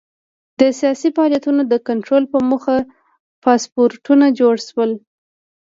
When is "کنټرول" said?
1.87-2.23